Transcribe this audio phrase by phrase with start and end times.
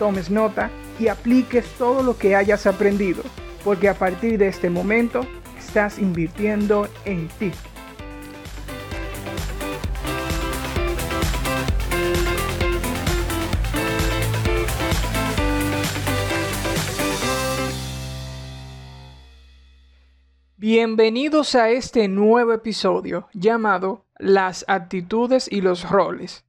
[0.00, 3.22] tomes nota y apliques todo lo que hayas aprendido,
[3.62, 5.26] porque a partir de este momento
[5.58, 7.52] estás invirtiendo en ti.
[20.56, 26.46] Bienvenidos a este nuevo episodio llamado Las actitudes y los roles.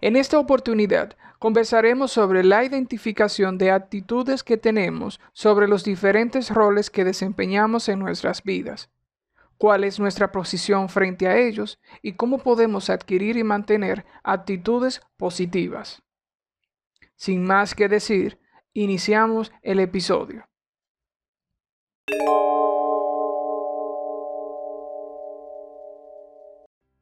[0.00, 6.90] En esta oportunidad conversaremos sobre la identificación de actitudes que tenemos sobre los diferentes roles
[6.90, 8.90] que desempeñamos en nuestras vidas,
[9.56, 16.02] cuál es nuestra posición frente a ellos y cómo podemos adquirir y mantener actitudes positivas.
[17.16, 18.38] Sin más que decir,
[18.72, 20.48] iniciamos el episodio.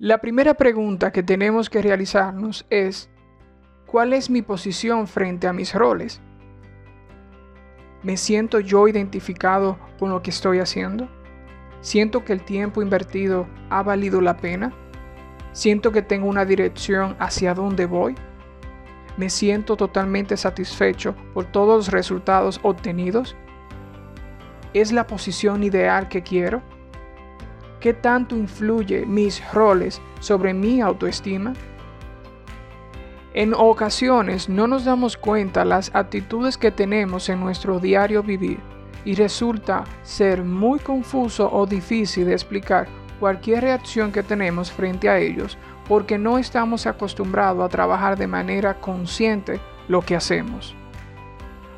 [0.00, 3.10] La primera pregunta que tenemos que realizarnos es,
[3.84, 6.20] ¿cuál es mi posición frente a mis roles?
[8.04, 11.08] ¿Me siento yo identificado con lo que estoy haciendo?
[11.80, 14.72] ¿Siento que el tiempo invertido ha valido la pena?
[15.50, 18.14] ¿Siento que tengo una dirección hacia dónde voy?
[19.16, 23.34] ¿Me siento totalmente satisfecho por todos los resultados obtenidos?
[24.74, 26.62] ¿Es la posición ideal que quiero?
[27.80, 31.52] ¿Qué tanto influye mis roles sobre mi autoestima?
[33.34, 38.58] En ocasiones no nos damos cuenta las actitudes que tenemos en nuestro diario vivir
[39.04, 42.88] y resulta ser muy confuso o difícil de explicar
[43.20, 45.56] cualquier reacción que tenemos frente a ellos
[45.86, 50.74] porque no estamos acostumbrados a trabajar de manera consciente lo que hacemos.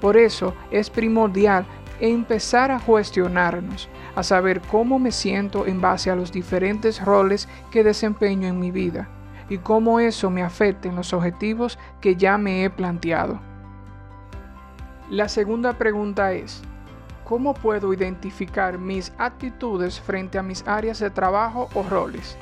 [0.00, 1.64] Por eso es primordial
[2.00, 7.84] empezar a cuestionarnos a saber cómo me siento en base a los diferentes roles que
[7.84, 9.08] desempeño en mi vida
[9.48, 13.40] y cómo eso me afecta en los objetivos que ya me he planteado.
[15.10, 16.62] La segunda pregunta es,
[17.24, 22.38] ¿cómo puedo identificar mis actitudes frente a mis áreas de trabajo o roles?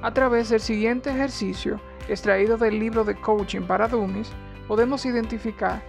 [0.00, 4.30] A través del siguiente ejercicio, extraído del libro de Coaching para Dummies,
[4.68, 5.82] podemos identificar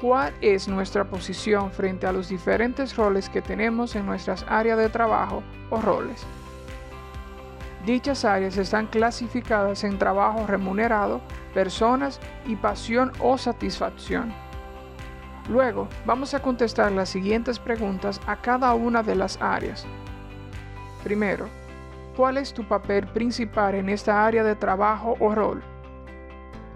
[0.00, 4.88] cuál es nuestra posición frente a los diferentes roles que tenemos en nuestras áreas de
[4.88, 6.24] trabajo o roles.
[7.84, 11.20] Dichas áreas están clasificadas en trabajo remunerado,
[11.54, 14.32] personas y pasión o satisfacción.
[15.48, 19.86] Luego vamos a contestar las siguientes preguntas a cada una de las áreas.
[21.02, 21.48] Primero,
[22.16, 25.62] ¿cuál es tu papel principal en esta área de trabajo o rol?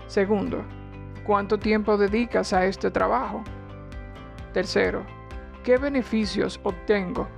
[0.06, 0.64] Segundo,
[1.24, 3.44] ¿Cuánto tiempo dedicas a este trabajo?
[4.52, 5.06] Tercero,
[5.62, 7.28] ¿qué beneficios obtengo?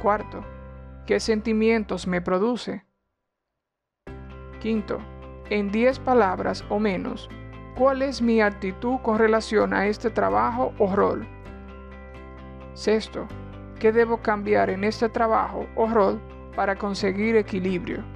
[0.00, 0.42] Cuarto,
[1.06, 2.86] ¿qué sentimientos me produce?
[4.60, 4.98] Quinto,
[5.50, 7.28] en 10 palabras o menos,
[7.76, 11.28] ¿cuál es mi actitud con relación a este trabajo o rol?
[12.72, 13.28] Sexto,
[13.78, 16.18] ¿qué debo cambiar en este trabajo o rol
[16.56, 18.13] para conseguir equilibrio?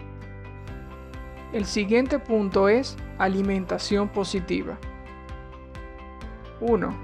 [1.50, 4.78] El siguiente punto es alimentación positiva.
[6.60, 6.94] 1.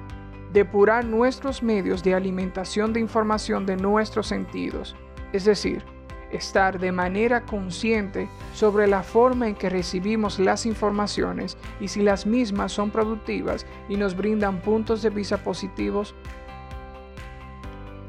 [0.53, 4.95] Depurar nuestros medios de alimentación de información de nuestros sentidos,
[5.33, 5.83] es decir,
[6.31, 12.27] estar de manera consciente sobre la forma en que recibimos las informaciones y si las
[12.27, 16.15] mismas son productivas y nos brindan puntos de vista positivos.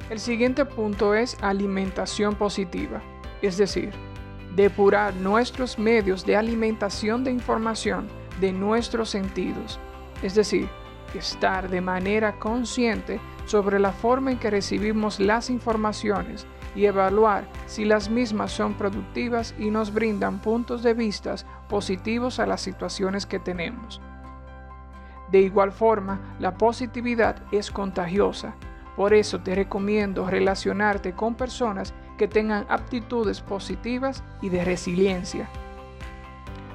[0.09, 3.01] El siguiente punto es alimentación positiva,
[3.42, 3.94] es decir,
[4.56, 8.07] depurar nuestros medios de alimentación de información
[8.40, 9.80] de nuestros sentidos,
[10.24, 10.69] es decir,
[11.13, 17.86] estar de manera consciente sobre la forma en que recibimos las informaciones y evaluar si
[17.86, 21.36] las mismas son productivas y nos brindan puntos de vista
[21.69, 24.02] positivos a las situaciones que tenemos.
[25.31, 28.56] De igual forma, la positividad es contagiosa.
[28.96, 35.50] Por eso te recomiendo relacionarte con personas que tengan aptitudes positivas y de resiliencia.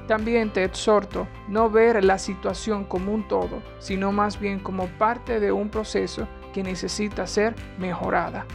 [0.07, 5.39] También te exhorto no ver la situación como un todo, sino más bien como parte
[5.39, 8.45] de un proceso que necesita ser mejorada.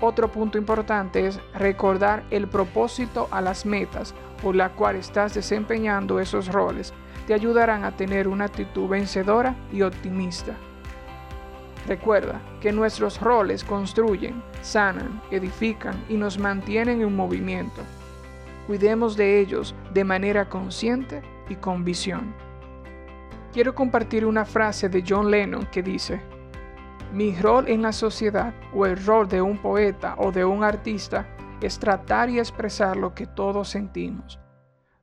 [0.00, 6.20] Otro punto importante es recordar el propósito a las metas por la cual estás desempeñando
[6.20, 6.92] esos roles,
[7.26, 10.54] te ayudarán a tener una actitud vencedora y optimista.
[11.86, 17.82] Recuerda que nuestros roles construyen, sanan, edifican y nos mantienen en movimiento.
[18.66, 22.34] Cuidemos de ellos de manera consciente y con visión.
[23.52, 26.20] Quiero compartir una frase de John Lennon que dice,
[27.12, 31.24] mi rol en la sociedad o el rol de un poeta o de un artista
[31.60, 34.40] es tratar y expresar lo que todos sentimos,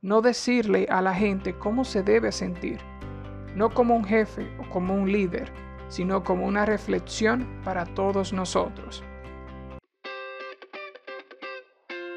[0.02, 2.78] no decirle a la gente cómo se debe sentir,
[3.54, 5.50] no como un jefe o como un líder,
[5.88, 9.02] sino como una reflexión para todos nosotros.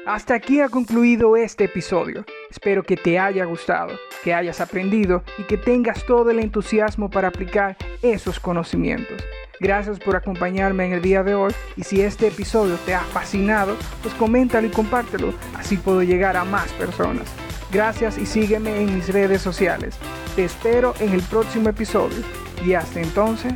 [0.08, 2.24] Hasta aquí ha concluido este episodio.
[2.50, 3.92] Espero que te haya gustado,
[4.24, 9.22] que hayas aprendido y que tengas todo el entusiasmo para aplicar esos conocimientos.
[9.60, 13.76] Gracias por acompañarme en el día de hoy y si este episodio te ha fascinado,
[14.02, 17.26] pues coméntalo y compártelo, así puedo llegar a más personas.
[17.70, 19.98] Gracias y sígueme en mis redes sociales.
[20.36, 23.52] Te espero en el próximo episodio y hasta entonces,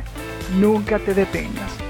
[0.59, 1.82] nunca te detengas.